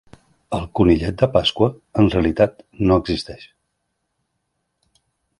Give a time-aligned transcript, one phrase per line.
[0.57, 1.67] El Conillet de Pasqua
[2.03, 3.45] en realitat no existeix.